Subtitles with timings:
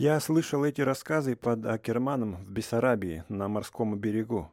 [0.00, 4.48] Я слышал эти рассказы под Акерманом в Бессарабии на морском берегу.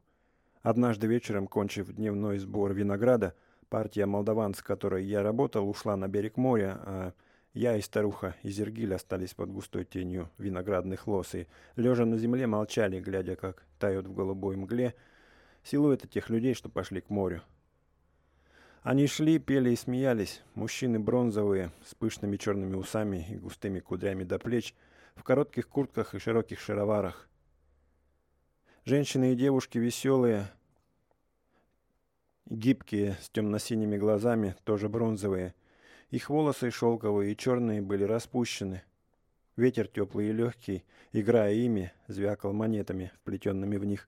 [0.64, 3.36] Однажды вечером, кончив дневной сбор винограда,
[3.70, 7.14] партия молдаван, с которой я работал, ушла на берег моря, а
[7.54, 13.00] я и старуха Изергиль остались под густой тенью виноградных лос и, лежа на земле, молчали,
[13.00, 14.96] глядя, как тают в голубой мгле
[15.62, 17.44] силуэты тех людей, что пошли к морю.
[18.82, 24.40] Они шли, пели и смеялись, мужчины бронзовые, с пышными черными усами и густыми кудрями до
[24.40, 24.74] плеч–
[25.16, 27.28] в коротких куртках и широких шароварах.
[28.84, 30.48] Женщины и девушки веселые,
[32.46, 35.56] гибкие, с темно-синими глазами, тоже бронзовые.
[36.12, 38.84] Их волосы шелковые и черные были распущены.
[39.56, 44.08] Ветер теплый и легкий, играя ими, звякал монетами, вплетенными в них.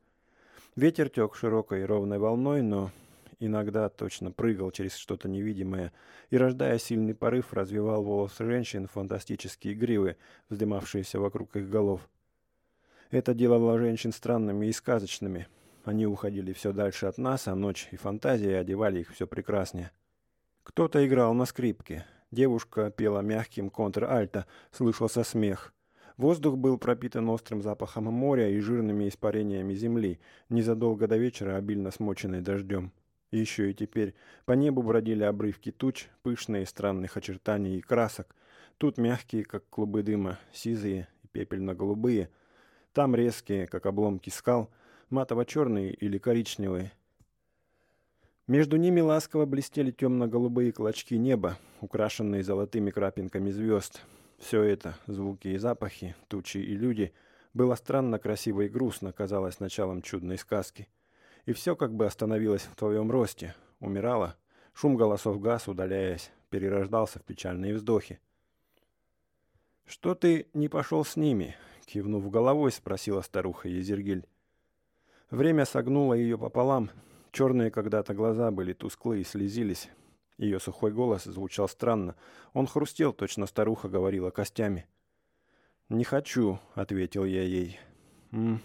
[0.76, 2.92] Ветер тек широкой ровной волной, но
[3.40, 5.94] иногда точно прыгал через что-то невидимое
[6.30, 10.18] и, рождая сильный порыв, развивал волосы женщин фантастические гривы,
[10.50, 12.08] вздымавшиеся вокруг их голов.
[13.09, 15.48] Это делало женщин странными и сказочными.
[15.86, 19.92] Они уходили все дальше от нас, а ночь и фантазии одевали их все прекраснее.
[20.64, 22.06] Кто-то играл на скрипке.
[22.30, 25.73] Девушка пела мягким контр-альто, слышался смех.
[26.17, 32.42] Воздух был пропитан острым запахом моря и жирными испарениями земли, незадолго до вечера обильно смоченной
[32.42, 32.92] дождем.
[33.31, 38.36] Еще и теперь по небу бродили обрывки туч, пышные странных очертаний и красок.
[38.78, 42.30] Тут мягкие, как клубы дыма, сизые и пепельно-голубые.
[42.94, 44.70] Там резкие, как обломки скал,
[45.09, 46.94] матово-черные или коричневые.
[48.48, 54.02] Между ними ласково блестели темно-голубые клочки неба, украшенные золотыми крапинками звезд.
[54.38, 57.11] Все это, звуки и запахи, тучи и люди,
[57.53, 60.88] было странно красиво и грустно, казалось началом чудной сказки.
[61.48, 64.36] И все как бы остановилось в твоем росте, умирало.
[64.73, 68.20] Шум голосов газ, удаляясь, перерождался в печальные вздохи.
[69.86, 74.28] «Что ты не пошел с ними?»— кивнув головой, спросила старуха Езергиль.
[75.31, 76.89] Время согнуло ее пополам.
[77.31, 79.89] Черные когда-то глаза были тусклые и слезились.
[80.38, 82.16] Ее сухой голос звучал странно.
[82.52, 84.86] Он хрустел, точно старуха говорила костями.
[85.88, 87.80] «Не хочу»,— ответил я ей.
[88.33, 88.60] «М -м.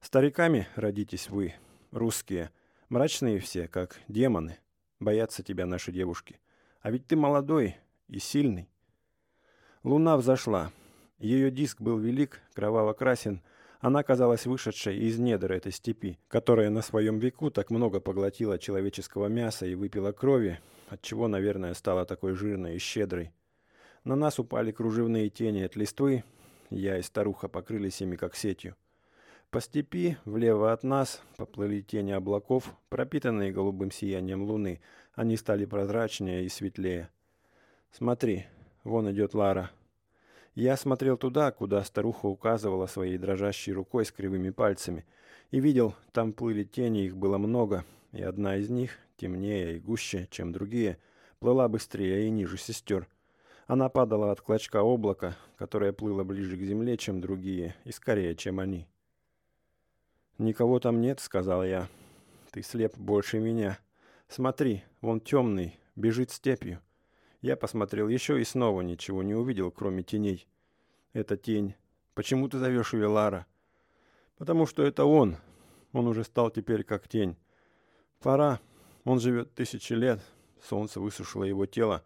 [0.00, 1.52] «Стариками родитесь вы,
[1.90, 2.50] русские.
[2.88, 4.58] Мрачные все, как демоны.
[5.00, 6.40] Боятся тебя наши девушки.
[6.80, 7.76] А ведь ты молодой
[8.08, 8.68] и сильный.
[9.82, 10.72] Луна взошла.
[11.18, 13.42] Ее диск был велик, кроваво-красен.
[13.80, 19.26] Она казалась вышедшей из недр этой степи, которая на своем веку так много поглотила человеческого
[19.26, 23.32] мяса и выпила крови, отчего, наверное, стала такой жирной и щедрой.
[24.04, 26.24] На нас упали кружевные тени от листвы.
[26.70, 28.74] Я и старуха покрылись ими, как сетью.
[29.50, 34.82] По степи, влево от нас, поплыли тени облаков, пропитанные голубым сиянием луны.
[35.14, 37.08] Они стали прозрачнее и светлее.
[37.90, 38.44] «Смотри,
[38.84, 39.70] вон идет Лара».
[40.54, 45.06] Я смотрел туда, куда старуха указывала своей дрожащей рукой с кривыми пальцами,
[45.50, 50.28] и видел, там плыли тени, их было много, и одна из них, темнее и гуще,
[50.30, 50.98] чем другие,
[51.38, 53.08] плыла быстрее и ниже сестер.
[53.66, 58.60] Она падала от клочка облака, которое плыло ближе к земле, чем другие, и скорее, чем
[58.60, 58.86] они.
[60.38, 61.88] «Никого там нет»,— сказал я.
[62.52, 63.78] «Ты слеп больше меня.
[64.28, 66.80] Смотри, вон темный, бежит степью».
[67.42, 70.46] Я посмотрел еще и снова ничего не увидел, кроме теней.
[71.12, 71.74] «Это тень.
[72.14, 73.46] Почему ты зовешь ее Лара?»
[74.36, 75.36] «Потому что это он.
[75.92, 77.36] Он уже стал теперь как тень.
[78.20, 78.60] Пора.
[79.04, 80.20] Он живет тысячи лет.
[80.62, 82.04] Солнце высушило его тело,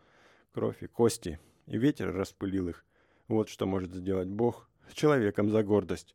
[0.52, 2.84] кровь и кости, и ветер распылил их.
[3.28, 6.14] Вот что может сделать Бог с человеком за гордость.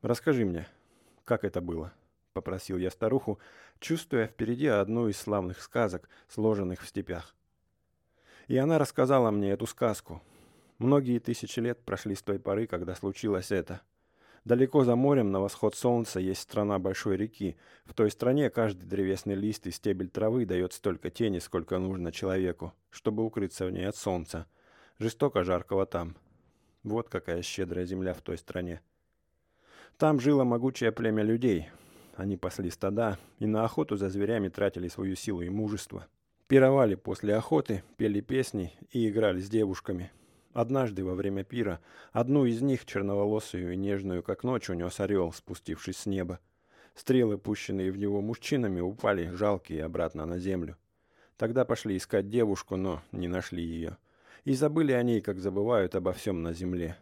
[0.00, 0.68] Расскажи мне,
[1.28, 1.92] как это было?»—
[2.32, 3.38] попросил я старуху,
[3.80, 7.34] чувствуя впереди одну из славных сказок, сложенных в степях.
[8.46, 10.22] И она рассказала мне эту сказку.
[10.78, 13.82] Многие тысячи лет прошли с той поры, когда случилось это.
[14.46, 17.58] Далеко за морем, на восход солнца, есть страна большой реки.
[17.84, 22.72] В той стране каждый древесный лист и стебель травы дает столько тени, сколько нужно человеку,
[22.88, 24.46] чтобы укрыться в ней от солнца.
[24.98, 26.16] Жестоко жаркого там.
[26.84, 28.80] Вот какая щедрая земля в той стране.
[29.98, 31.70] Там жило могучее племя людей.
[32.14, 36.06] Они пасли стада и на охоту за зверями тратили свою силу и мужество.
[36.46, 40.12] Пировали после охоты, пели песни и играли с девушками.
[40.52, 41.80] Однажды во время пира
[42.12, 46.38] одну из них, черноволосую и нежную, как ночь, унес орел, спустившись с неба.
[46.94, 50.76] Стрелы, пущенные в него мужчинами, упали, жалкие, обратно на землю.
[51.36, 53.96] Тогда пошли искать девушку, но не нашли ее.
[54.44, 56.96] И забыли о ней, как забывают обо всем на земле.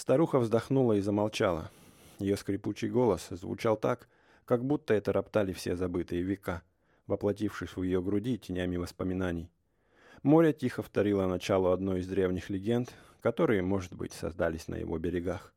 [0.00, 1.70] Старуха вздохнула и замолчала.
[2.20, 4.08] Ее скрипучий голос звучал так,
[4.46, 6.62] как будто это роптали все забытые века,
[7.06, 9.50] воплотившись в ее груди тенями воспоминаний.
[10.22, 15.52] Море тихо вторило начало одной из древних легенд, которые, может быть, создались на его берегах.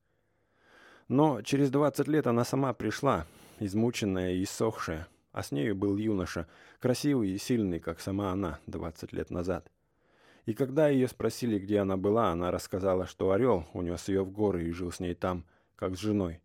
[1.07, 3.25] Но через 20 лет она сама пришла,
[3.61, 6.49] измученная и иссохшая, а с нею был юноша,
[6.81, 9.71] красивый и сильный, как сама она 20 лет назад.
[10.45, 14.65] И когда ее спросили, где она была, она рассказала, что орел унес ее в горы
[14.65, 15.45] и жил с ней там,
[15.75, 16.41] как с женой.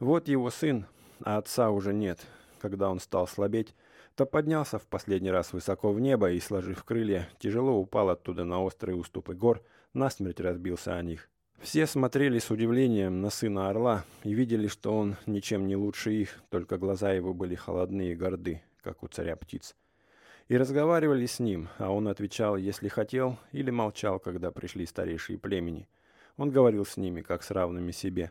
[0.00, 0.86] Вот его сын,
[1.22, 2.20] а отца уже нет.
[2.60, 3.74] Когда он стал слабеть,
[4.16, 8.62] то поднялся в последний раз высоко в небо и, сложив крылья, тяжело упал оттуда на
[8.62, 9.62] острые уступы гор,
[9.92, 11.28] насмерть разбился о них.
[11.60, 16.42] Все смотрели с удивлением на сына орла и видели, что он ничем не лучше их,
[16.50, 19.74] только глаза его были холодные и горды, как у царя птиц.
[20.48, 25.88] И разговаривали с ним, а он отвечал, если хотел, или молчал, когда пришли старейшие племени.
[26.36, 28.30] Он говорил с ними, как с равными себе.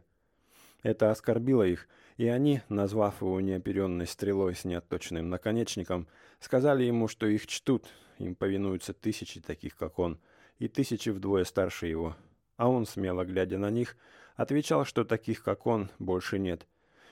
[0.84, 1.88] Это оскорбило их,
[2.18, 6.08] и они, назвав его неоперенной стрелой с неотточенным наконечником,
[6.40, 7.88] сказали ему, что их чтут,
[8.20, 10.20] им повинуются тысячи таких, как он,
[10.60, 12.16] и тысячи вдвое старше его.
[12.58, 13.98] А он, смело глядя на них,
[14.36, 16.68] отвечал, что таких, как он, больше нет.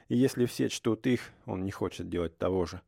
[0.09, 2.81] И если все чтут их, он не хочет делать того же.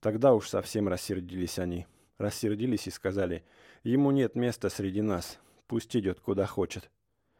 [0.00, 1.86] Тогда уж совсем рассердились они.
[2.18, 3.44] Рассердились и сказали,
[3.82, 6.90] ему нет места среди нас, пусть идет куда хочет.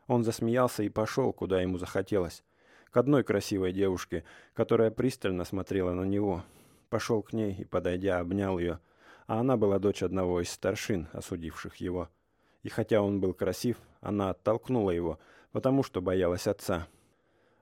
[0.06, 2.42] Он засмеялся и пошел, куда ему захотелось
[2.90, 4.24] к одной красивой девушке,
[4.54, 6.44] которая пристально смотрела на него.
[6.88, 8.80] Пошел к ней и, подойдя, обнял ее,
[9.26, 12.08] а она была дочь одного из старшин, осудивших его.
[12.62, 15.18] И хотя он был красив, она оттолкнула его,
[15.52, 16.86] потому что боялась отца.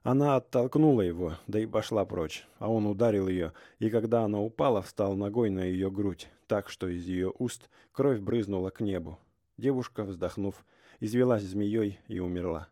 [0.06, 4.80] Она оттолкнула его, да и пошла прочь, а он ударил ее, и когда она упала,
[4.80, 9.18] встал ногой на ее грудь, так что из ее уст кровь брызнула к небу.
[9.56, 10.64] Девушка, вздохнув,
[11.00, 12.68] извелась змеей и умерла.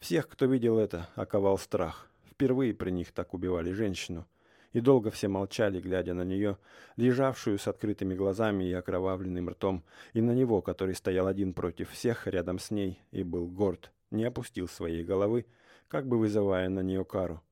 [0.00, 2.10] Всех, кто видел это, оковал страх.
[2.28, 4.26] Впервые при них так убивали женщину.
[4.72, 6.58] И долго все молчали, глядя на нее,
[6.96, 12.26] лежавшую с открытыми глазами и окровавленным ртом, и на него, который стоял один против всех
[12.26, 15.46] рядом с ней и был горд, не опустил своей головы,
[15.88, 17.42] как бы вызывая на нее кару.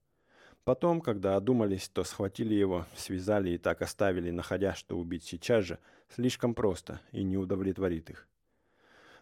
[0.65, 5.79] Потом, когда одумались, то схватили его, связали и так оставили, находя, что убить сейчас же
[6.09, 8.29] слишком просто и не удовлетворит их.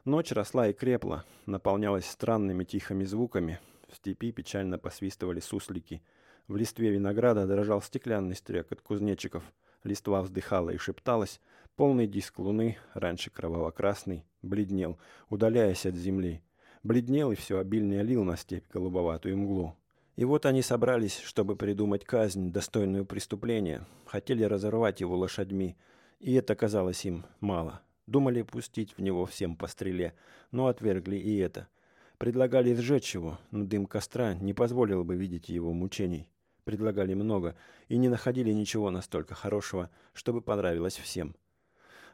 [0.04, 3.60] Ночь росла и крепла, наполнялась странными тихими звуками.
[3.88, 6.02] В степи печально посвистывали суслики.
[6.48, 9.44] В листве винограда дрожал стеклянный стрекот кузнечиков.
[9.84, 11.40] Листва вздыхала и шепталась.
[11.76, 16.42] Полный диск луны, раньше кроваво-красный, бледнел, удаляясь от земли.
[16.88, 19.76] Бледнел и все обильнее лил на степь голубоватую мглу.
[20.16, 23.86] И вот они собрались, чтобы придумать казнь, достойную преступления.
[24.06, 25.76] Хотели разорвать его лошадьми,
[26.18, 27.82] и это казалось им мало.
[28.06, 30.14] Думали пустить в него всем по стреле,
[30.50, 31.68] но отвергли и это.
[32.16, 36.26] Предлагали сжечь его, но дым костра не позволил бы видеть его мучений.
[36.64, 37.54] Предлагали много
[37.88, 41.36] и не находили ничего настолько хорошего, чтобы понравилось всем.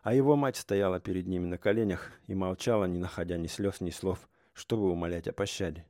[0.02, 3.90] А его мать стояла перед ними на коленях и молчала, не находя ни слез, ни
[3.90, 5.84] слов, чтобы умолять о пощаде.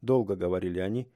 [0.00, 1.08] Долго говорили они,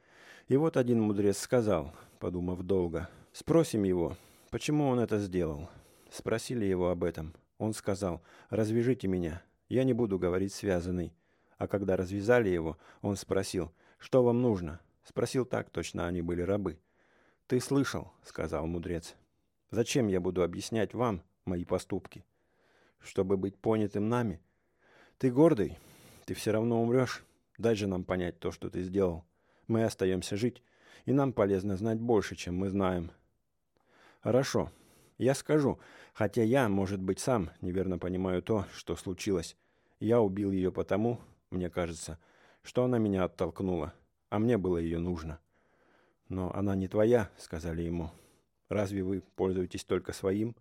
[0.49, 4.17] и вот один мудрец сказал, подумав долго, «Спросим его,
[4.51, 5.69] почему он это сделал?»
[6.11, 11.15] Спросили его об этом– он сказал, «Развяжите меня, я не буду говорить связанный».
[11.59, 16.79] А когда развязали его, он спросил, «Что вам нужно?» Спросил так, точно они были рабы.
[17.47, 19.15] «Ты слышал»,— сказал мудрец.
[19.71, 22.25] «Зачем я буду объяснять вам мои поступки?
[22.99, 24.41] Чтобы быть понятым нами?
[25.19, 25.79] Ты гордый,
[26.27, 27.25] ты все равно умрешь.
[27.57, 29.25] Дай же нам понять то, что ты сделал.
[29.67, 30.63] Мы остаемся жить,
[31.07, 33.11] и нам полезно знать больше, чем мы знаем».
[34.21, 34.71] «Хорошо,
[35.19, 35.79] я скажу,
[36.13, 39.57] хотя я, может быть, сам неверно понимаю то, что случилось.
[40.01, 42.19] Я убил ее потому, мне кажется,
[42.63, 43.95] что она меня оттолкнула,
[44.29, 45.39] а мне было ее нужно.
[46.29, 48.11] Но она не твоя, сказали ему.
[48.69, 50.57] Разве вы пользуетесь только своим?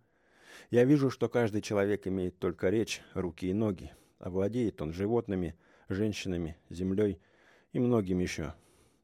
[0.70, 5.56] Я вижу, что каждый человек имеет только речь, руки и ноги, а владеет он животными,
[5.88, 7.20] женщинами, землей
[7.72, 8.54] и многим еще.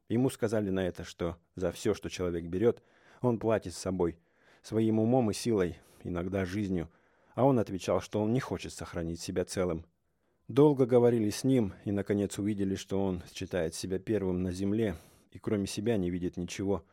[0.09, 2.83] Ему сказали на это, что за все, что человек берет,
[3.21, 4.17] он платит с собой–
[4.63, 6.89] своим умом и силой, иногда жизнью,
[7.35, 9.85] а он отвечал, что он не хочет сохранить себя целым.
[10.47, 14.95] Долго говорили с ним и, наконец, увидели, что он считает себя первым на земле
[15.31, 16.83] и кроме себя не видит ничего.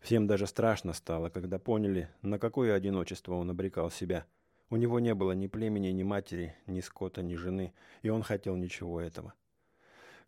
[0.00, 4.26] Всем даже страшно стало, когда поняли, на какое одиночество он обрекал себя.
[4.70, 7.72] У него не было ни племени, ни матери, ни скота, ни жены,
[8.02, 9.34] и он хотел ничего этого.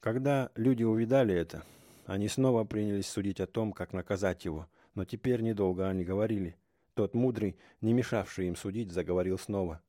[0.01, 1.65] Когда люди увидали это,
[2.07, 6.57] они снова принялись судить о том, как наказать его, но теперь недолго они говорили–
[7.01, 9.81] тот мудрый, не мешавший им судить, заговорил снова.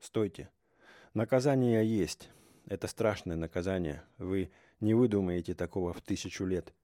[0.00, 0.50] «Стойте.
[1.14, 2.28] Наказание есть.
[2.66, 4.02] Это страшное наказание.
[4.18, 4.50] Вы
[4.80, 6.74] не выдумаете такого в тысячу лет.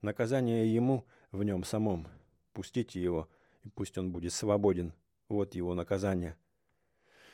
[0.00, 2.08] Наказание ему в нем самом.
[2.54, 3.28] Пустите его,
[3.62, 4.94] и пусть он будет свободен.
[5.28, 6.36] Вот его наказание».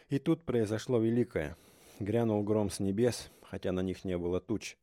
[0.08, 1.56] И тут произошло великое.
[2.00, 4.76] Грянул гром с небес, хотя на них не было туч.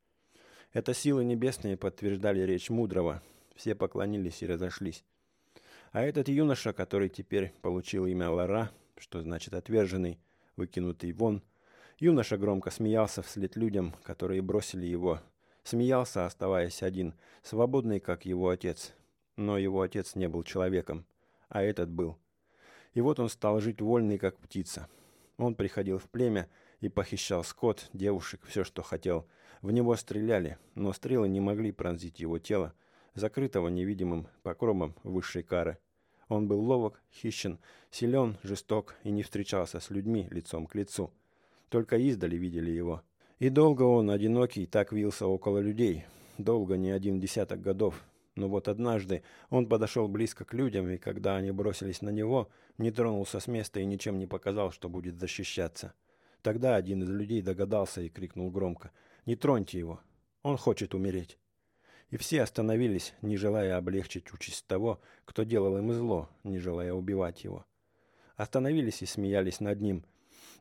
[0.71, 3.21] Это силы небесные подтверждали речь мудрого.
[3.55, 5.03] Все поклонились и разошлись.
[5.91, 10.19] А этот юноша, который теперь получил имя Лара, что значит «отверженный»,
[10.55, 11.41] выкинутый вон,
[11.97, 15.19] юноша громко смеялся вслед людям, которые бросили его.
[15.63, 18.93] Смеялся, оставаясь один, свободный, как его отец.
[19.35, 21.05] Но его отец не был человеком,
[21.47, 22.17] а этот был.
[22.93, 24.87] И вот он стал жить вольный, как птица.
[25.39, 26.49] Он приходил в племя
[26.81, 29.25] и похищал скот, девушек, все, что хотел.
[29.61, 32.73] В него стреляли, но стрелы не могли пронзить его тело,
[33.15, 35.77] закрытого невидимым покровом высшей кары.
[36.27, 37.57] Он был ловок, хищен,
[37.89, 41.09] силен, жесток и не встречался с людьми лицом к лицу.
[41.69, 43.01] Только издали видели его.
[43.39, 46.03] И долго он, одинокий, так вился около людей.
[46.37, 48.03] Долго, не один десяток годов.
[48.35, 52.91] Но вот однажды он подошел близко к людям, и когда они бросились на него, не
[52.91, 55.93] тронулся с места и ничем не показал, что будет защищаться.
[56.41, 58.91] Тогда один из людей догадался и крикнул громко
[59.25, 59.99] «Не троньте его!
[60.41, 61.37] Он хочет умереть!»
[62.09, 67.43] И все остановились, не желая облегчить участь того, кто делал им зло, не желая убивать
[67.43, 67.65] его.
[68.35, 70.05] Остановились и смеялись над ним,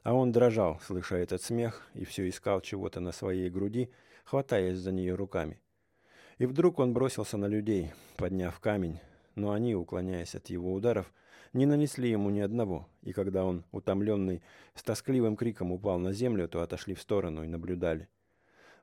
[0.03, 3.91] а он дрожал, слыша этот смех, и все искал чего-то на своей груди,
[4.25, 5.61] хватаясь за нее руками.
[6.39, 9.01] И вдруг он бросился на людей, подняв камень,
[9.37, 11.13] но они, уклоняясь от его ударов,
[11.52, 14.43] не нанесли ему ни одного, и когда он, утомленный,
[14.75, 18.09] с тоскливым криком упал на землю, то отошли в сторону и наблюдали.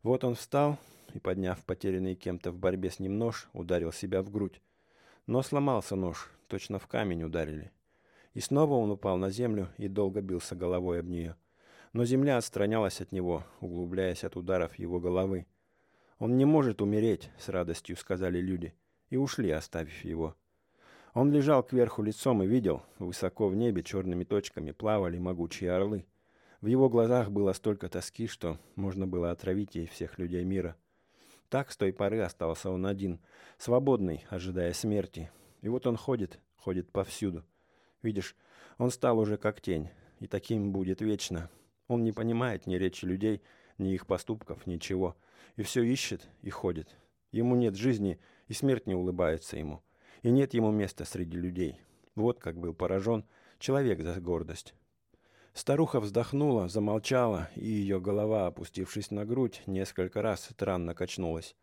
[0.04, 0.78] Вот он встал
[1.14, 4.62] и, подняв потерянный кем-то в борьбе с ним нож, ударил себя в грудь.
[5.28, 7.72] Но сломался нож, точно в камень ударили.
[8.34, 11.36] И снова он упал на землю и долго бился головой об нее.
[11.94, 15.46] Но земля отстранялась от него, углубляясь от ударов его головы.
[16.20, 18.74] «Он не может умереть»,— с радостью сказали люди,
[19.10, 20.36] и ушли, оставив его.
[21.16, 26.06] Он лежал кверху лицом и видел, высоко в небе черными точками плавали могучие орлы.
[26.60, 30.76] В его глазах было столько тоски, что можно было отравить ей всех людей мира.
[31.48, 33.22] Так с той поры остался он один,
[33.58, 35.32] свободный, ожидая смерти.
[35.62, 37.46] И вот он ходит, ходит повсюду.
[38.02, 38.36] Видишь,
[38.78, 41.50] он стал уже как тень, и таким будет вечно.
[41.88, 43.42] Он не понимает ни речи людей,
[43.78, 45.16] ни их поступков, ничего.
[45.56, 46.94] И все ищет и ходит.
[47.32, 48.20] Ему нет жизни,
[48.50, 49.82] и смерть не улыбается ему.
[50.26, 51.80] И нет ему места среди людей.
[52.16, 53.26] Вот как был поражен
[53.60, 54.74] человек за гордость.
[55.54, 61.56] Старуха вздохнула, замолчала, и ее голова, опустившись на грудь, несколько раз странно качнулась.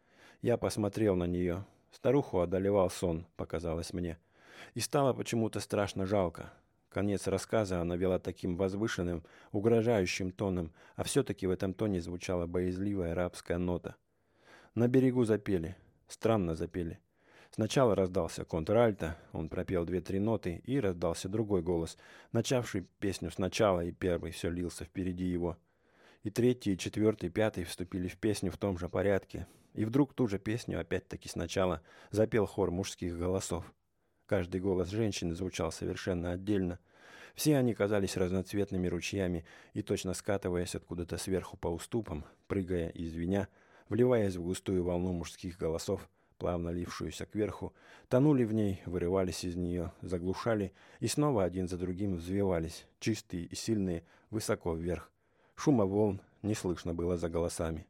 [0.43, 1.67] Я посмотрел на нее.
[1.91, 4.17] Старуху одолевал сон, показалось мне.
[4.75, 6.53] И стало почему-то страшно жалко.
[6.89, 13.11] Конец рассказа она вела таким возвышенным, угрожающим тоном, а все-таки в этом тоне звучала боязливая
[13.11, 13.97] арабская нота.
[14.77, 15.75] На берегу запели.
[16.07, 17.01] Странно запели.
[17.55, 21.99] Сначала раздался контральто, он пропел две-три ноты, и раздался другой голос,
[22.33, 25.59] начавший песню сначала, и первый все лился впереди его.
[26.23, 29.47] И третий, и четвертый, и пятый вступили в песню в том же порядке.
[29.75, 33.71] И вдруг ту же песню, опять-таки сначала, запел хор мужских голосов.
[34.25, 36.79] Каждый голос женщины звучал совершенно отдельно.
[37.35, 39.45] Все они казались разноцветными ручьями
[39.75, 43.49] и, точно скатываясь откуда-то сверху по уступам, прыгая и звеня,
[43.91, 46.09] вливаясь в густую волну мужских голосов,
[46.39, 47.73] плавно лившуюся кверху,
[48.09, 53.55] тонули в ней, вырывались из нее, заглушали и снова один за другим взвивались, чистые и
[53.55, 55.11] сильные, высоко вверх.
[55.55, 57.81] Шума волн не слышно было за голосами.